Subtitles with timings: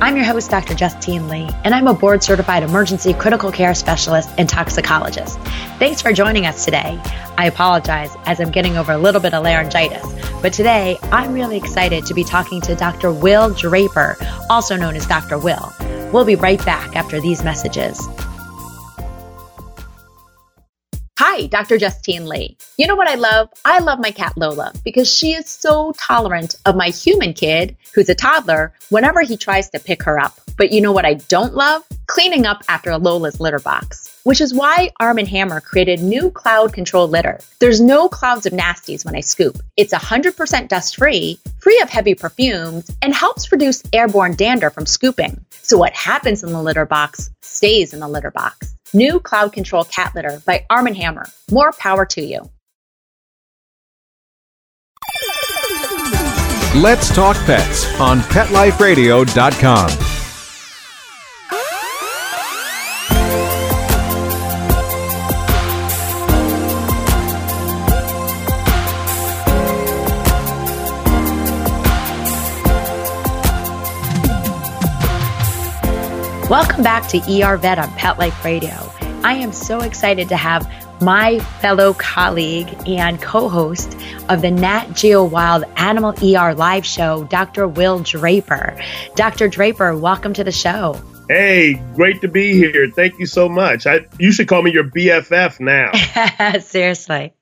[0.00, 0.76] I'm your host, Dr.
[0.76, 5.40] Justine Lee, and I'm a board certified emergency critical care specialist and toxicologist.
[5.80, 7.00] Thanks for joining us today.
[7.36, 10.06] I apologize as I'm getting over a little bit of laryngitis,
[10.40, 13.12] but today I'm really excited to be talking to Dr.
[13.12, 14.16] Will Draper,
[14.48, 15.36] also known as Dr.
[15.36, 15.72] Will.
[16.12, 18.08] We'll be right back after these messages.
[21.38, 21.78] Hi, Dr.
[21.78, 22.56] Justine Lee.
[22.78, 23.48] You know what I love?
[23.64, 28.08] I love my cat Lola because she is so tolerant of my human kid, who's
[28.08, 30.40] a toddler, whenever he tries to pick her up.
[30.58, 31.84] But you know what I don't love?
[32.06, 34.20] Cleaning up after Lola's litter box.
[34.24, 37.38] Which is why Arm & Hammer created new cloud control litter.
[37.60, 39.56] There's no clouds of nasties when I scoop.
[39.76, 45.44] It's 100% dust free, free of heavy perfumes, and helps reduce airborne dander from scooping.
[45.62, 48.74] So what happens in the litter box stays in the litter box.
[48.92, 51.26] New Cloud Control Cat Litter by Arm & Hammer.
[51.50, 52.50] More power to you.
[56.74, 60.07] Let's Talk Pets on PetLifeRadio.com.
[76.48, 78.70] Welcome back to ER Vet on Pet Life Radio.
[79.22, 80.66] I am so excited to have
[81.02, 83.94] my fellow colleague and co host
[84.30, 87.68] of the Nat Geo Wild Animal ER live show, Dr.
[87.68, 88.82] Will Draper.
[89.14, 89.48] Dr.
[89.48, 90.98] Draper, welcome to the show.
[91.28, 92.90] Hey, great to be here.
[92.96, 93.86] Thank you so much.
[93.86, 96.58] I, you should call me your BFF now.
[96.60, 97.34] Seriously.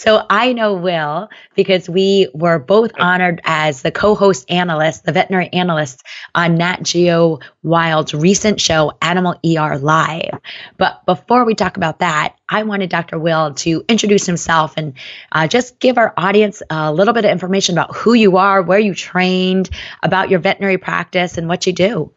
[0.00, 5.48] So I know Will because we were both honored as the co-host analyst, the veterinary
[5.52, 6.02] analyst
[6.34, 10.38] on Nat Geo Wild's recent show, Animal ER Live.
[10.78, 13.18] But before we talk about that, I wanted Dr.
[13.18, 14.94] Will to introduce himself and
[15.32, 18.78] uh, just give our audience a little bit of information about who you are, where
[18.78, 19.68] you trained,
[20.02, 22.10] about your veterinary practice, and what you do.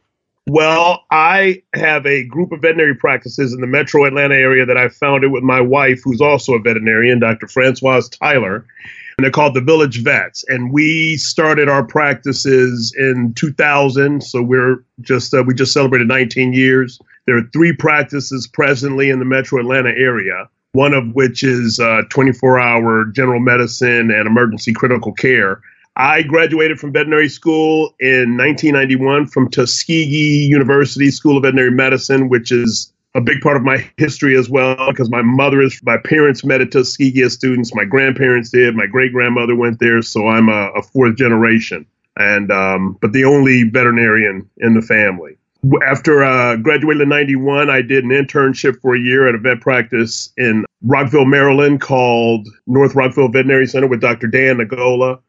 [0.48, 4.90] Well, I have a group of veterinary practices in the metro Atlanta area that I
[4.90, 7.48] founded with my wife, who's also a veterinarian, Dr.
[7.48, 8.66] Francoise Tyler.
[9.18, 10.44] And they're called the Village Vets.
[10.50, 14.22] And we started our practices in 2000.
[14.22, 17.00] So we're just, uh, we just celebrated 19 years.
[17.25, 22.02] There are three practices presently in the metro Atlanta area, one of which is uh,
[22.10, 25.62] 24 hour general medicine and emergency critical care.
[25.96, 32.52] I graduated from veterinary school in 1991 from Tuskegee University School of Veterinary Medicine, which
[32.52, 36.44] is a big part of my history as well because my mother is my parents
[36.44, 40.50] met at Tuskegee as students, my grandparents did, my great grandmother went there, so I'm
[40.50, 41.86] a, a fourth generation,
[42.18, 45.38] and um, but the only veterinarian in the family.
[45.88, 49.62] After uh, graduating in '91, I did an internship for a year at a vet
[49.62, 54.25] practice in Rockville, Maryland, called North Rockville Veterinary Center with Dr.
[54.25, 55.20] Dan Nagola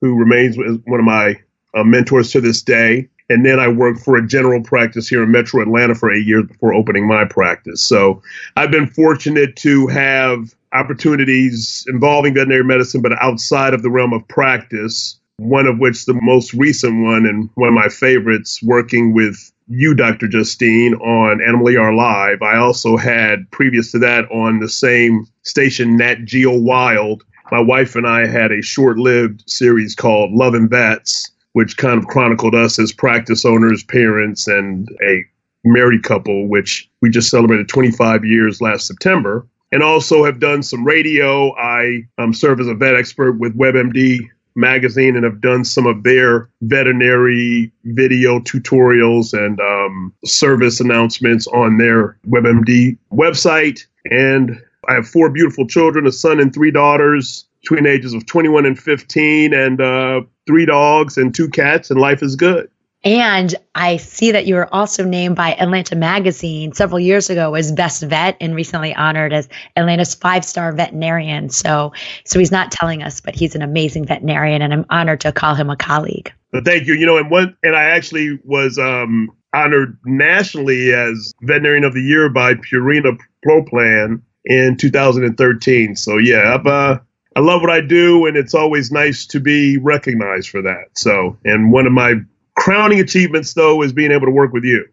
[0.00, 1.36] who remains one of my
[1.74, 3.08] uh, mentors to this day.
[3.28, 6.46] And then I worked for a general practice here in Metro Atlanta for eight years
[6.46, 7.80] before opening my practice.
[7.82, 8.22] So
[8.56, 14.26] I've been fortunate to have opportunities involving veterinary medicine, but outside of the realm of
[14.28, 15.16] practice.
[15.36, 19.94] One of which, the most recent one, and one of my favorites, working with you,
[19.94, 20.28] Dr.
[20.28, 22.42] Justine, on Animal ER Live.
[22.42, 27.96] I also had, previous to that, on the same station, Nat Geo Wild, my wife
[27.96, 32.54] and I had a short lived series called Love and Vets, which kind of chronicled
[32.54, 35.24] us as practice owners, parents, and a
[35.64, 39.46] married couple, which we just celebrated 25 years last September.
[39.72, 41.54] And also have done some radio.
[41.56, 46.02] I um, serve as a vet expert with WebMD magazine and have done some of
[46.02, 53.86] their veterinary video tutorials and um, service announcements on their WebMD website.
[54.10, 58.64] And I have four beautiful children, a son and three daughters between ages of 21
[58.64, 62.70] and 15, and uh, three dogs and two cats, and life is good.
[63.02, 67.72] And I see that you were also named by Atlanta Magazine several years ago as
[67.72, 71.48] best vet and recently honored as Atlanta's five-star veterinarian.
[71.48, 71.92] So,
[72.24, 75.54] so he's not telling us, but he's an amazing veterinarian, and I'm honored to call
[75.54, 76.32] him a colleague.
[76.64, 76.94] Thank you.
[76.94, 82.02] You know, and one, and I actually was um, honored nationally as Veterinarian of the
[82.02, 85.96] Year by Purina Pro Plan in 2013.
[85.96, 86.98] So yeah, I've, uh,
[87.36, 90.86] I love what I do, and it's always nice to be recognized for that.
[90.94, 92.14] So, and one of my
[92.56, 94.86] crowning achievements, though, is being able to work with you.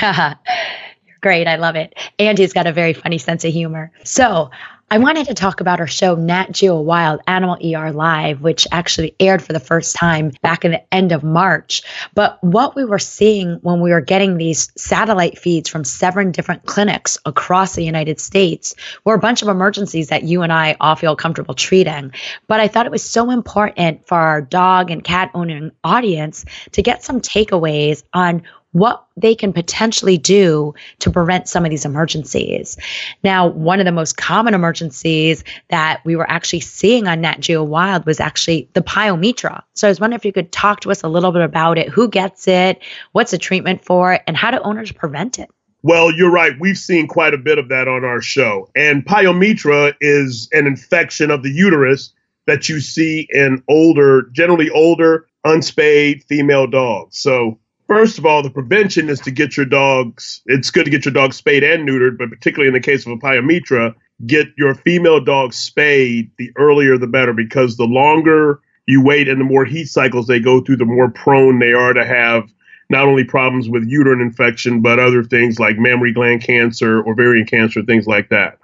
[1.20, 1.46] Great.
[1.46, 1.94] I love it.
[2.18, 3.92] And he's got a very funny sense of humor.
[4.02, 4.50] So
[4.90, 9.16] I wanted to talk about our show, Nat Geo Wild Animal ER Live, which actually
[9.18, 11.82] aired for the first time back in the end of March.
[12.14, 16.66] But what we were seeing when we were getting these satellite feeds from seven different
[16.66, 20.96] clinics across the United States were a bunch of emergencies that you and I all
[20.96, 22.12] feel comfortable treating.
[22.46, 26.82] But I thought it was so important for our dog and cat owning audience to
[26.82, 28.42] get some takeaways on
[28.74, 32.76] what they can potentially do to prevent some of these emergencies.
[33.22, 37.62] Now, one of the most common emergencies that we were actually seeing on Nat Geo
[37.62, 39.62] Wild was actually the pyometra.
[39.74, 41.88] So I was wondering if you could talk to us a little bit about it.
[41.88, 42.82] Who gets it?
[43.12, 44.22] What's the treatment for it?
[44.26, 45.48] And how do owners prevent it?
[45.82, 46.54] Well, you're right.
[46.58, 48.68] We've seen quite a bit of that on our show.
[48.74, 52.12] And pyometra is an infection of the uterus
[52.46, 57.18] that you see in older, generally older, unspayed female dogs.
[57.18, 60.40] So First of all, the prevention is to get your dogs.
[60.46, 63.12] It's good to get your dog spayed and neutered, but particularly in the case of
[63.12, 63.94] a pyometra,
[64.26, 66.30] get your female dog spayed.
[66.38, 70.40] The earlier, the better, because the longer you wait and the more heat cycles they
[70.40, 72.50] go through, the more prone they are to have
[72.90, 77.46] not only problems with uterine infection, but other things like mammary gland cancer, or ovarian
[77.46, 78.58] cancer, things like that.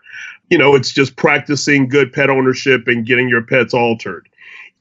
[0.49, 4.29] You know, it's just practicing good pet ownership and getting your pets altered.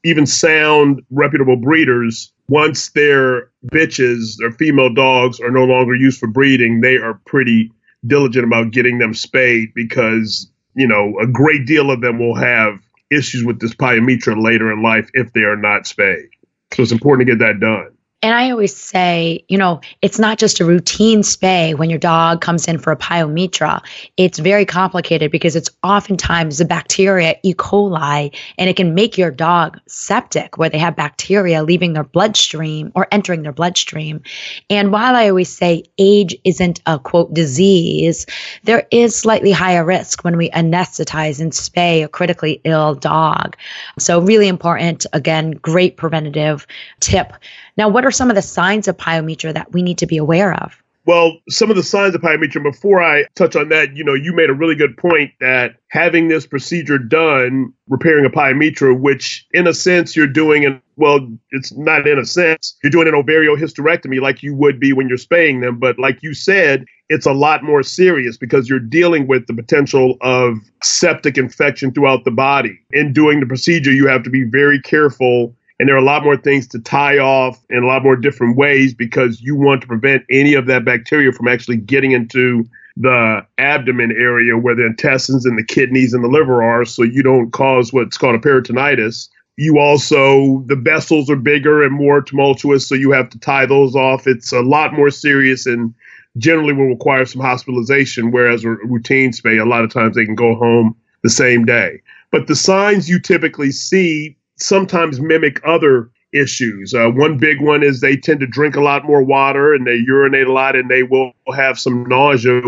[0.04, 6.28] Even sound, reputable breeders once their bitches, their female dogs, are no longer used for
[6.28, 7.72] breeding, they are pretty
[8.08, 12.80] diligent about getting them spayed because, you know, a great deal of them will have
[13.12, 16.30] issues with this pyometra later in life if they are not spayed.
[16.74, 17.92] So it's important to get that done.
[18.22, 22.42] And I always say, you know, it's not just a routine spay when your dog
[22.42, 23.82] comes in for a pyometra.
[24.18, 27.54] It's very complicated because it's oftentimes the bacteria E.
[27.54, 32.92] coli, and it can make your dog septic where they have bacteria leaving their bloodstream
[32.94, 34.22] or entering their bloodstream.
[34.70, 38.26] And while I always say age isn't a quote disease,
[38.64, 43.56] there is slightly higher risk when we anesthetize and spay a critically ill dog.
[43.98, 45.06] So, really important.
[45.14, 46.68] Again, great preventative
[47.00, 47.32] tip.
[47.78, 50.54] Now, what are some of the signs of pyometra that we need to be aware
[50.54, 50.82] of?
[51.06, 54.34] Well, some of the signs of pyometra, before I touch on that, you know, you
[54.34, 59.66] made a really good point that having this procedure done, repairing a pyometra, which in
[59.66, 64.20] a sense you're doing, and well, it's not in a sense, you're doing an ovariohysterectomy
[64.20, 65.80] like you would be when you're spaying them.
[65.80, 70.18] But like you said, it's a lot more serious because you're dealing with the potential
[70.22, 72.80] of septic infection throughout the body.
[72.92, 76.24] In doing the procedure, you have to be very careful and there are a lot
[76.24, 79.88] more things to tie off in a lot more different ways because you want to
[79.88, 82.66] prevent any of that bacteria from actually getting into
[82.98, 87.24] the abdomen area where the intestines and the kidneys and the liver are so you
[87.24, 89.30] don't cause what's called a peritonitis.
[89.56, 93.96] You also, the vessels are bigger and more tumultuous, so you have to tie those
[93.96, 94.28] off.
[94.28, 95.94] It's a lot more serious and
[96.38, 100.36] generally will require some hospitalization, whereas a routine spay, a lot of times they can
[100.36, 102.02] go home the same day.
[102.32, 106.94] But the signs you typically see sometimes mimic other issues.
[106.94, 109.96] Uh, one big one is they tend to drink a lot more water and they
[109.96, 112.62] urinate a lot and they will have some nausea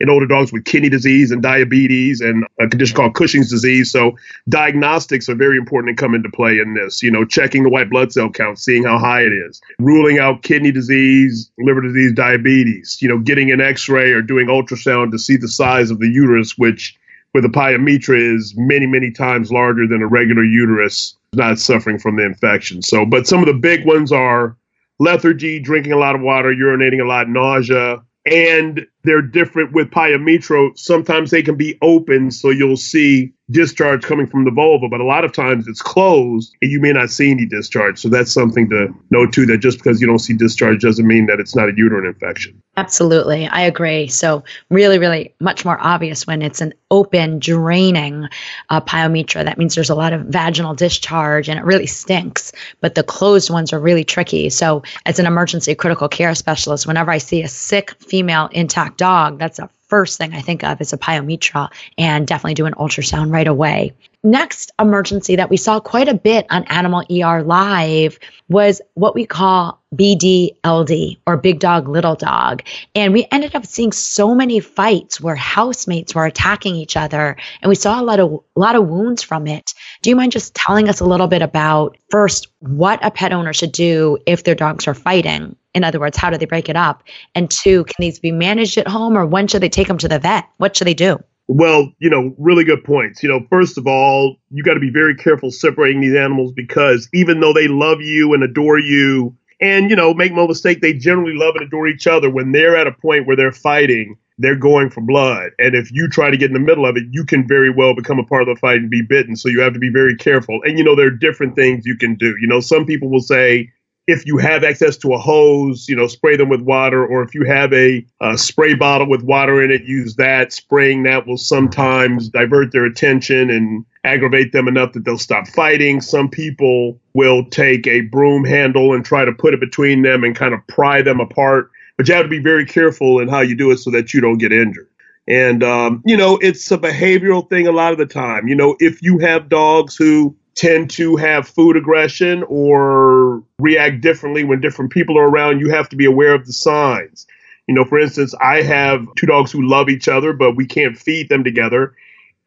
[0.00, 3.90] in older dogs with kidney disease and diabetes and a condition called Cushing's disease.
[3.90, 4.16] So
[4.48, 7.02] diagnostics are very important and come into play in this.
[7.02, 10.42] You know, checking the white blood cell count, seeing how high it is, ruling out
[10.42, 12.98] kidney disease, liver disease, diabetes.
[13.00, 16.56] You know, getting an X-ray or doing ultrasound to see the size of the uterus,
[16.56, 16.96] which
[17.34, 22.16] with a pyometra is many, many times larger than a regular uterus not suffering from
[22.16, 22.82] the infection.
[22.82, 24.56] So, but some of the big ones are
[24.98, 30.76] lethargy, drinking a lot of water, urinating a lot, nausea, and they're different with pyometra.
[30.78, 35.04] Sometimes they can be open, so you'll see discharge coming from the vulva, but a
[35.04, 37.98] lot of times it's closed and you may not see any discharge.
[37.98, 41.26] So that's something to note too that just because you don't see discharge doesn't mean
[41.26, 42.60] that it's not a uterine infection.
[42.76, 43.48] Absolutely.
[43.48, 44.06] I agree.
[44.06, 48.28] So, really, really much more obvious when it's an open, draining
[48.70, 49.44] uh, pyometra.
[49.44, 53.50] That means there's a lot of vaginal discharge and it really stinks, but the closed
[53.50, 54.48] ones are really tricky.
[54.50, 59.38] So, as an emergency critical care specialist, whenever I see a sick female intact dog,
[59.38, 63.32] that's a first thing I think of is a pyometra and definitely do an ultrasound
[63.32, 63.94] right away.
[64.22, 69.24] Next emergency that we saw quite a bit on Animal ER Live was what we
[69.24, 72.62] call BDLD or big dog, little dog.
[72.94, 77.68] And we ended up seeing so many fights where housemates were attacking each other and
[77.68, 79.72] we saw a lot of a lot of wounds from it.
[80.02, 83.52] Do you mind just telling us a little bit about first what a pet owner
[83.52, 85.56] should do if their dogs are fighting?
[85.78, 87.04] In other words, how do they break it up?
[87.36, 90.08] And two, can these be managed at home or when should they take them to
[90.08, 90.44] the vet?
[90.56, 91.18] What should they do?
[91.46, 93.22] Well, you know, really good points.
[93.22, 97.08] You know, first of all, you got to be very careful separating these animals because
[97.14, 100.92] even though they love you and adore you, and, you know, make no mistake, they
[100.92, 104.56] generally love and adore each other when they're at a point where they're fighting, they're
[104.56, 105.50] going for blood.
[105.58, 107.94] And if you try to get in the middle of it, you can very well
[107.94, 109.36] become a part of the fight and be bitten.
[109.36, 110.60] So you have to be very careful.
[110.64, 112.36] And you know, there are different things you can do.
[112.40, 113.72] You know, some people will say,
[114.08, 117.34] if you have access to a hose, you know, spray them with water, or if
[117.34, 120.50] you have a, a, spray bottle with water in it, use that.
[120.50, 126.00] Spraying that will sometimes divert their attention and aggravate them enough that they'll stop fighting.
[126.00, 130.34] Some people will take a broom handle and try to put it between them and
[130.34, 131.70] kind of pry them apart.
[131.98, 134.22] But you have to be very careful in how you do it so that you
[134.22, 134.88] don't get injured.
[135.26, 138.48] And, um, you know, it's a behavioral thing a lot of the time.
[138.48, 144.42] You know, if you have dogs who tend to have food aggression or react differently
[144.42, 147.28] when different people are around, you have to be aware of the signs.
[147.68, 150.98] You know, for instance, I have two dogs who love each other, but we can't
[150.98, 151.94] feed them together.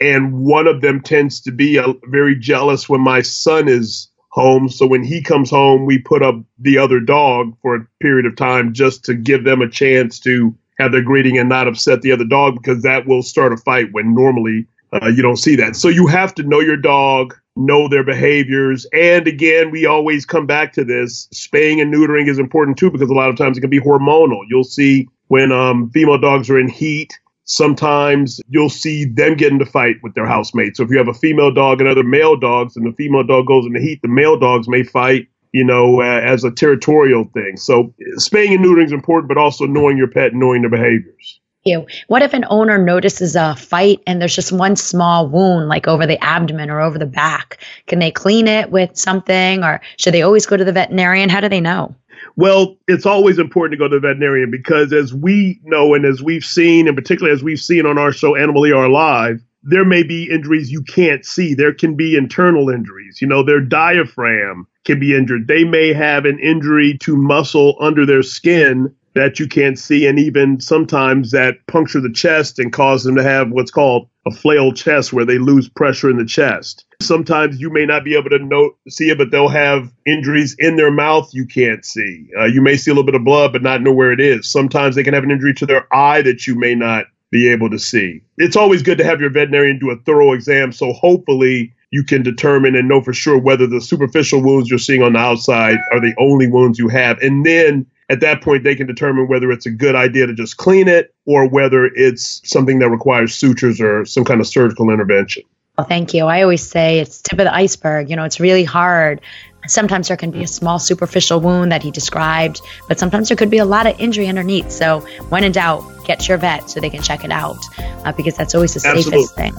[0.01, 4.67] And one of them tends to be a, very jealous when my son is home.
[4.67, 8.35] So when he comes home, we put up the other dog for a period of
[8.35, 12.11] time just to give them a chance to have their greeting and not upset the
[12.11, 14.67] other dog because that will start a fight when normally
[15.01, 15.77] uh, you don't see that.
[15.77, 18.85] So you have to know your dog, know their behaviors.
[18.93, 23.09] And again, we always come back to this spaying and neutering is important too, because
[23.09, 24.41] a lot of times it can be hormonal.
[24.49, 29.65] You'll see when um, female dogs are in heat, sometimes you'll see them get into
[29.65, 30.77] fight with their housemates.
[30.77, 33.47] So if you have a female dog and other male dogs, and the female dog
[33.47, 35.27] goes into heat, the male dogs may fight.
[35.53, 37.57] You know, uh, as a territorial thing.
[37.57, 41.40] So, spaying and neutering is important, but also knowing your pet, and knowing their behaviors
[41.63, 41.85] you.
[42.07, 46.07] What if an owner notices a fight and there's just one small wound, like over
[46.07, 47.59] the abdomen or over the back?
[47.87, 51.29] Can they clean it with something or should they always go to the veterinarian?
[51.29, 51.95] How do they know?
[52.35, 56.21] Well, it's always important to go to the veterinarian because, as we know and as
[56.21, 60.03] we've seen, and particularly as we've seen on our show Animal ER Live, there may
[60.03, 61.53] be injuries you can't see.
[61.53, 63.21] There can be internal injuries.
[63.21, 65.47] You know, their diaphragm can be injured.
[65.47, 70.17] They may have an injury to muscle under their skin that you can't see, and
[70.19, 74.71] even sometimes that puncture the chest and cause them to have what's called a flail
[74.71, 76.85] chest, where they lose pressure in the chest.
[77.01, 80.75] Sometimes you may not be able to note, see it, but they'll have injuries in
[80.75, 82.27] their mouth you can't see.
[82.37, 84.49] Uh, you may see a little bit of blood, but not know where it is.
[84.49, 87.69] Sometimes they can have an injury to their eye that you may not be able
[87.69, 88.21] to see.
[88.37, 92.23] It's always good to have your veterinarian do a thorough exam, so hopefully you can
[92.23, 95.99] determine and know for sure whether the superficial wounds you're seeing on the outside are
[95.99, 97.17] the only wounds you have.
[97.19, 100.57] And then at that point they can determine whether it's a good idea to just
[100.57, 105.43] clean it or whether it's something that requires sutures or some kind of surgical intervention.
[105.77, 106.25] Well, thank you.
[106.25, 108.09] I always say it's tip of the iceberg.
[108.09, 109.21] You know, it's really hard.
[109.67, 113.49] Sometimes there can be a small superficial wound that he described, but sometimes there could
[113.49, 114.71] be a lot of injury underneath.
[114.71, 114.99] So,
[115.29, 118.53] when in doubt, get your vet so they can check it out uh, because that's
[118.53, 119.55] always the safest thing.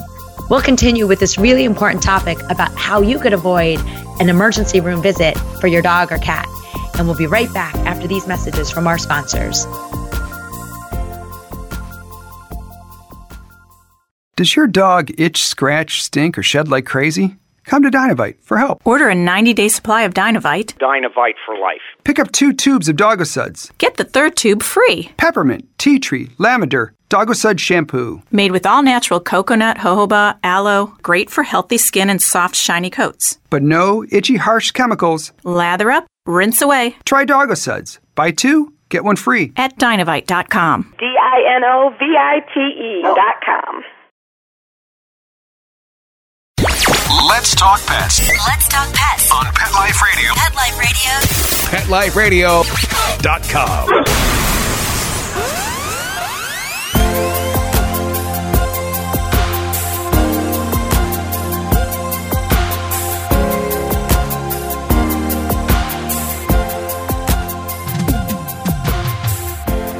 [0.51, 3.81] We'll continue with this really important topic about how you could avoid
[4.21, 6.47] an emergency room visit for your dog or cat
[6.99, 9.67] and we'll be right back after these messages from our sponsors.
[14.37, 17.37] Does your dog itch, scratch, stink, or shed like crazy?
[17.73, 18.83] Come to Dinovite for help.
[18.85, 20.77] Order a 90 day supply of Dinovite.
[20.79, 21.81] Dinovite for life.
[22.05, 23.73] Pick up two tubes of Doggo Suds.
[23.79, 25.11] Get the third tube free.
[25.17, 28.21] Peppermint, tea tree, lavender, Doggo Sud shampoo.
[28.31, 33.39] Made with all natural coconut, jojoba, aloe, great for healthy skin and soft, shiny coats.
[33.49, 35.33] But no itchy, harsh chemicals.
[35.43, 36.97] Lather up, rinse away.
[37.07, 38.01] Try Doggo Suds.
[38.15, 39.55] Buy two, get one free.
[39.57, 40.95] At dinovite.com.
[40.99, 43.83] D I N O V I T E.com.
[47.13, 48.21] Let's talk pets.
[48.21, 50.33] Let's talk pets on Pet Life Radio.
[50.35, 52.63] Pet Life Radio.
[52.63, 53.89] PetLifeRadio.com.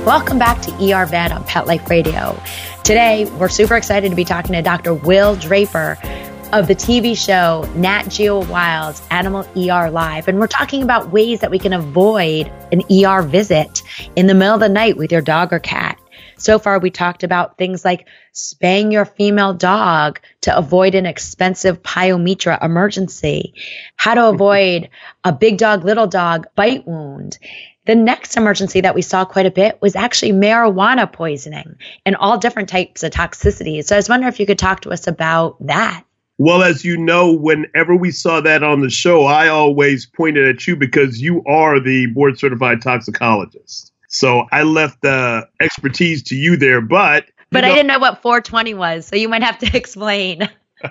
[0.07, 2.41] Welcome back to ER Vet on Pet Life Radio.
[2.85, 4.95] Today, we're super excited to be talking to Dr.
[4.95, 5.99] Will Draper
[6.53, 10.29] of the TV show Nat Geo Wild's Animal ER Live.
[10.29, 13.83] And we're talking about ways that we can avoid an ER visit
[14.17, 15.99] in the middle of the night with your dog or cat.
[16.37, 21.83] So far, we talked about things like spaying your female dog to avoid an expensive
[21.83, 23.55] pyometra emergency,
[23.97, 24.91] how to avoid
[25.25, 27.39] a big dog, little dog bite wound.
[27.87, 32.37] The next emergency that we saw quite a bit was actually marijuana poisoning and all
[32.37, 33.85] different types of toxicities.
[33.85, 36.05] So I was wondering if you could talk to us about that.
[36.45, 40.67] Well, as you know, whenever we saw that on the show, I always pointed at
[40.67, 43.93] you because you are the board certified toxicologist.
[44.09, 47.27] So I left the expertise to you there, but.
[47.53, 50.51] But know, I didn't know what 420 was, so you might have to explain.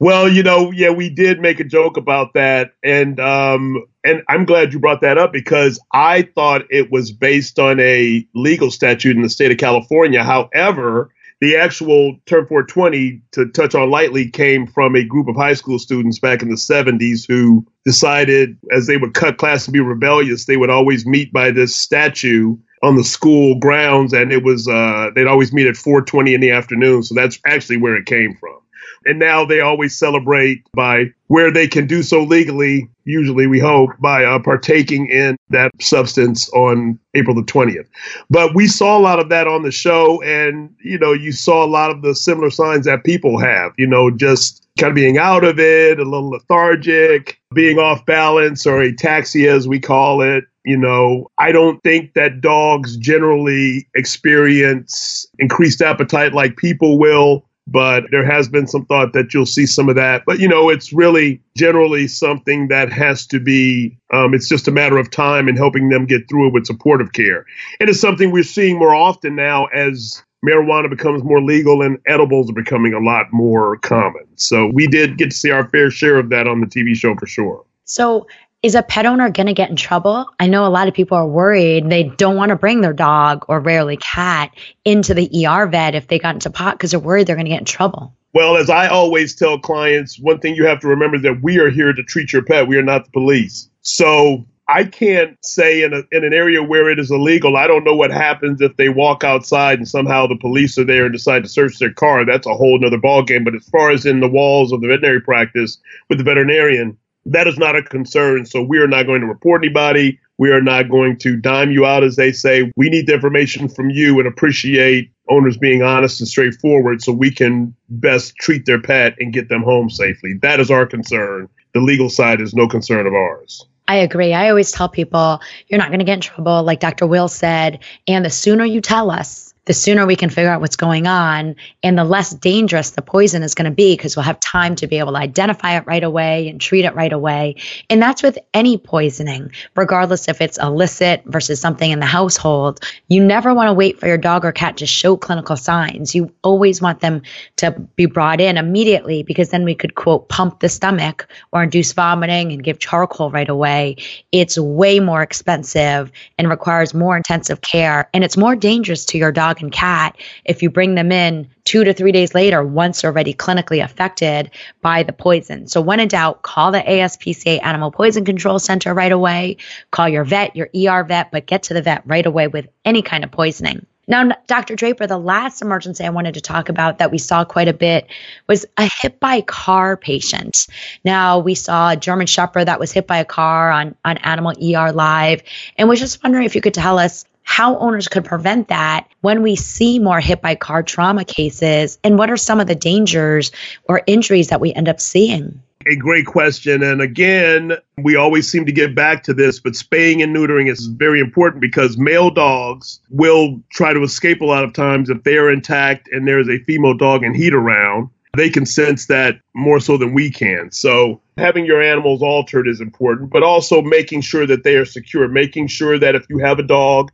[0.00, 4.46] well, you know, yeah, we did make a joke about that, and um, And I'm
[4.46, 9.14] glad you brought that up because I thought it was based on a legal statute
[9.14, 10.24] in the state of California.
[10.24, 15.54] However, the actual term 420 to touch on lightly came from a group of high
[15.54, 19.80] school students back in the 70s who decided as they would cut class and be
[19.80, 24.68] rebellious they would always meet by this statue on the school grounds and it was
[24.68, 27.02] uh, they'd always meet at 420 in the afternoon.
[27.02, 28.58] So that's actually where it came from
[29.04, 33.90] and now they always celebrate by where they can do so legally, usually we hope,
[34.00, 37.86] by uh, partaking in that substance on April the 20th.
[38.30, 41.64] But we saw a lot of that on the show, and, you know, you saw
[41.64, 45.18] a lot of the similar signs that people have, you know, just kind of being
[45.18, 50.44] out of it, a little lethargic, being off balance, or ataxia, as we call it.
[50.64, 58.04] You know, I don't think that dogs generally experience increased appetite like people will but
[58.10, 60.22] there has been some thought that you'll see some of that.
[60.26, 63.98] But you know, it's really generally something that has to be.
[64.12, 67.12] Um, it's just a matter of time and helping them get through it with supportive
[67.12, 67.44] care,
[67.80, 72.48] and it's something we're seeing more often now as marijuana becomes more legal and edibles
[72.48, 74.24] are becoming a lot more common.
[74.36, 77.16] So we did get to see our fair share of that on the TV show
[77.16, 77.64] for sure.
[77.84, 78.26] So
[78.62, 80.26] is a pet owner going to get in trouble?
[80.40, 81.88] I know a lot of people are worried.
[81.88, 84.50] They don't want to bring their dog or rarely cat
[84.84, 87.50] into the ER vet if they got into pot because they're worried they're going to
[87.50, 88.14] get in trouble.
[88.34, 91.58] Well, as I always tell clients, one thing you have to remember is that we
[91.58, 92.68] are here to treat your pet.
[92.68, 93.70] We are not the police.
[93.82, 97.84] So I can't say in, a, in an area where it is illegal, I don't
[97.84, 101.42] know what happens if they walk outside and somehow the police are there and decide
[101.44, 102.26] to search their car.
[102.26, 103.44] That's a whole other ballgame.
[103.44, 105.78] But as far as in the walls of the veterinary practice
[106.10, 106.98] with the veterinarian,
[107.32, 108.46] that is not a concern.
[108.46, 110.18] So we are not going to report anybody.
[110.38, 112.70] We are not going to dime you out, as they say.
[112.76, 117.30] We need the information from you and appreciate owners being honest and straightforward so we
[117.30, 120.34] can best treat their pet and get them home safely.
[120.42, 121.48] That is our concern.
[121.74, 123.66] The legal side is no concern of ours.
[123.88, 124.34] I agree.
[124.34, 127.06] I always tell people you're not going to get in trouble, like Dr.
[127.06, 127.80] Will said.
[128.06, 131.54] And the sooner you tell us, the sooner we can figure out what's going on
[131.82, 134.86] and the less dangerous the poison is going to be because we'll have time to
[134.86, 137.56] be able to identify it right away and treat it right away.
[137.90, 142.80] And that's with any poisoning, regardless if it's illicit versus something in the household.
[143.08, 146.14] You never want to wait for your dog or cat to show clinical signs.
[146.14, 147.20] You always want them
[147.56, 151.92] to be brought in immediately because then we could, quote, pump the stomach or induce
[151.92, 153.96] vomiting and give charcoal right away.
[154.32, 158.08] It's way more expensive and requires more intensive care.
[158.14, 161.48] And it's more dangerous to your dog dog and cat, if you bring them in
[161.64, 165.66] two to three days later, once already clinically affected by the poison.
[165.66, 169.56] So, when in doubt, call the ASPCA Animal Poison Control Center right away.
[169.90, 173.02] Call your vet, your ER vet, but get to the vet right away with any
[173.02, 173.86] kind of poisoning.
[174.10, 174.74] Now, Dr.
[174.74, 178.06] Draper, the last emergency I wanted to talk about that we saw quite a bit
[178.46, 180.66] was a hit by car patient.
[181.04, 184.52] Now, we saw a German Shepherd that was hit by a car on, on Animal
[184.52, 185.42] ER Live,
[185.76, 189.42] and was just wondering if you could tell us how owners could prevent that when
[189.42, 193.52] we see more hit by car trauma cases and what are some of the dangers
[193.84, 196.82] or injuries that we end up seeing a great question.
[196.82, 200.86] And again, we always seem to get back to this, but spaying and neutering is
[200.86, 205.38] very important because male dogs will try to escape a lot of times if they
[205.38, 208.10] are intact and there's a female dog in heat around.
[208.36, 210.70] They can sense that more so than we can.
[210.70, 215.26] So, having your animals altered is important, but also making sure that they are secure,
[215.28, 217.10] making sure that if you have a dog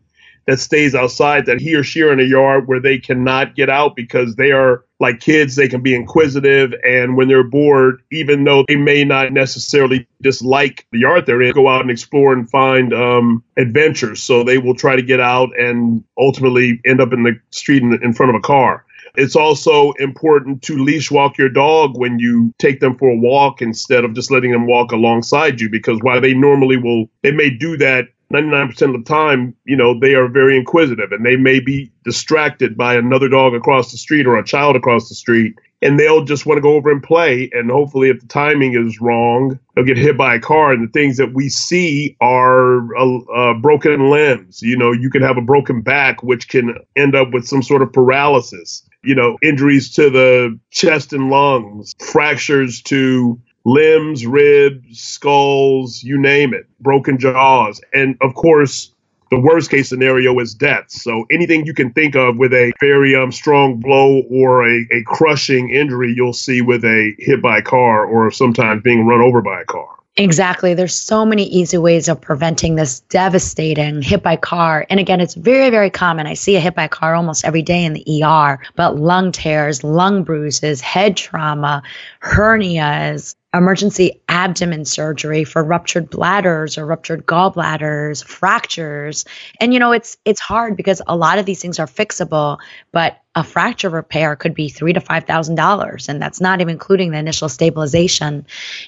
[0.46, 3.70] that stays outside, that he or she are in a yard where they cannot get
[3.70, 6.72] out because they are like kids, they can be inquisitive.
[6.86, 11.52] And when they're bored, even though they may not necessarily dislike the yard they're in,
[11.52, 14.22] go out and explore and find um, adventures.
[14.22, 18.02] So they will try to get out and ultimately end up in the street in,
[18.02, 18.84] in front of a car.
[19.16, 23.62] It's also important to leash walk your dog when you take them for a walk
[23.62, 27.48] instead of just letting them walk alongside you because while they normally will, they may
[27.48, 31.60] do that 99% of the time, you know, they are very inquisitive and they may
[31.60, 35.54] be distracted by another dog across the street or a child across the street.
[35.82, 37.50] And they'll just want to go over and play.
[37.52, 40.72] And hopefully, if the timing is wrong, they'll get hit by a car.
[40.72, 44.62] And the things that we see are uh, uh, broken limbs.
[44.62, 47.82] You know, you can have a broken back, which can end up with some sort
[47.82, 48.82] of paralysis.
[49.02, 56.54] You know, injuries to the chest and lungs, fractures to limbs, ribs, skulls, you name
[56.54, 57.80] it, broken jaws.
[57.92, 58.92] And of course,
[59.30, 60.90] the worst case scenario is death.
[60.90, 65.02] So anything you can think of with a very um, strong blow or a, a
[65.06, 69.42] crushing injury, you'll see with a hit by a car or sometimes being run over
[69.42, 69.88] by a car.
[70.16, 70.74] Exactly.
[70.74, 74.86] There's so many easy ways of preventing this devastating hit by car.
[74.88, 76.28] And again, it's very, very common.
[76.28, 79.82] I see a hit by car almost every day in the ER, but lung tears,
[79.82, 81.82] lung bruises, head trauma,
[82.22, 89.24] hernias, emergency abdomen surgery for ruptured bladders or ruptured gallbladders, fractures.
[89.60, 92.58] And you know, it's it's hard because a lot of these things are fixable,
[92.92, 96.72] but a fracture repair could be three to five thousand dollars, and that's not even
[96.72, 98.46] including the initial stabilization.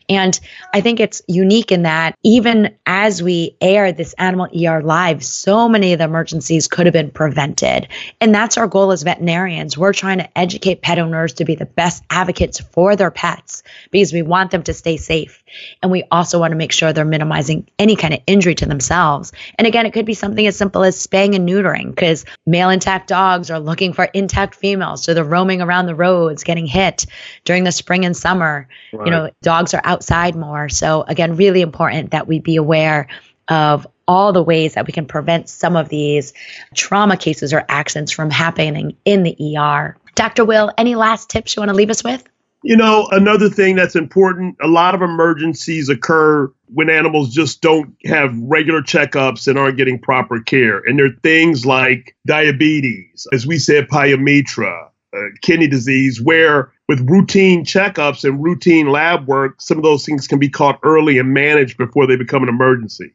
[0.09, 0.39] And
[0.73, 5.69] I think it's unique in that even as we air this animal ER live, so
[5.69, 7.89] many of the emergencies could have been prevented.
[8.21, 9.77] And that's our goal as veterinarians.
[9.77, 14.13] We're trying to educate pet owners to be the best advocates for their pets because
[14.13, 15.45] we want them to stay safe.
[15.83, 19.33] And we also want to make sure they're minimizing any kind of injury to themselves.
[19.59, 23.09] And again, it could be something as simple as spaying and neutering because male intact
[23.09, 25.05] dogs are looking for intact females.
[25.05, 27.07] So they're roaming around the roads, getting hit
[27.45, 28.69] during the spring and summer.
[28.93, 29.07] Right.
[29.07, 30.69] You know, dogs are outside more.
[30.69, 33.09] So again, really important that we be aware
[33.49, 36.33] of all the ways that we can prevent some of these
[36.75, 39.97] trauma cases or accidents from happening in the ER.
[40.15, 40.45] Dr.
[40.45, 42.27] Will, any last tips you want to leave us with?
[42.67, 47.95] You know, another thing that's important a lot of emergencies occur when animals just don't
[48.07, 50.79] have regular checkups and aren't getting proper care.
[50.81, 57.09] And there are things like diabetes, as we said, pyometra, uh, kidney disease, where with
[57.09, 61.33] routine checkups and routine lab work, some of those things can be caught early and
[61.33, 63.13] managed before they become an emergency.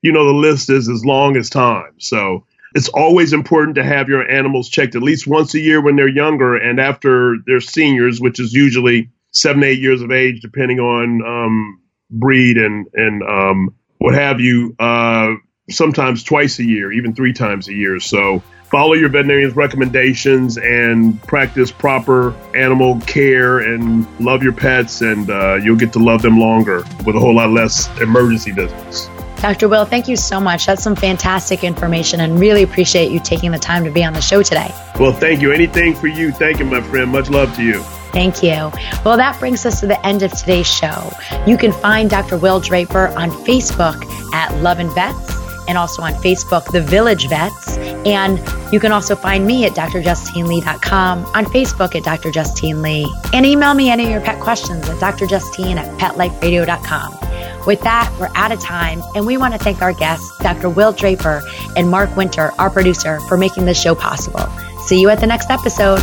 [0.00, 1.92] You know, the list is as long as time.
[1.98, 5.96] So it's always important to have your animals checked at least once a year when
[5.96, 10.80] they're younger and after they're seniors, which is usually seven, eight years of age, depending
[10.80, 14.74] on um, breed and and um, what have you.
[14.78, 15.34] Uh,
[15.70, 17.98] sometimes twice a year, even three times a year.
[17.98, 25.30] So follow your veterinarian's recommendations and practice proper animal care and love your pets, and
[25.30, 29.08] uh, you'll get to love them longer with a whole lot less emergency visits.
[29.44, 29.68] Dr.
[29.68, 30.64] Will, thank you so much.
[30.64, 34.22] That's some fantastic information and really appreciate you taking the time to be on the
[34.22, 34.74] show today.
[34.98, 35.52] Well, thank you.
[35.52, 36.32] Anything for you.
[36.32, 37.10] Thank you, my friend.
[37.10, 37.82] Much love to you.
[38.14, 38.72] Thank you.
[39.04, 41.12] Well, that brings us to the end of today's show.
[41.46, 42.38] You can find Dr.
[42.38, 44.02] Will Draper on Facebook
[44.32, 45.36] at Love and Vets
[45.68, 47.76] and also on Facebook, The Village Vets.
[48.06, 48.38] And
[48.72, 52.30] you can also find me at drjustinelee.com, on Facebook at Dr.
[52.30, 57.23] Justine Lee, and email me any of your pet questions at drjustine at petliferadio.com.
[57.66, 60.68] With that, we're out of time, and we want to thank our guests, Dr.
[60.68, 61.42] Will Draper
[61.76, 64.46] and Mark Winter, our producer, for making this show possible.
[64.80, 66.02] See you at the next episode.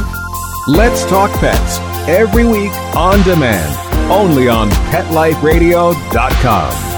[0.68, 6.91] Let's Talk Pets, every week on demand, only on PetLifeRadio.com.